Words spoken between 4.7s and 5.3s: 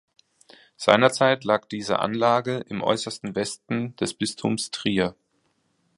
Trier.